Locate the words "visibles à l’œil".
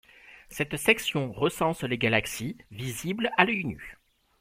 2.71-3.65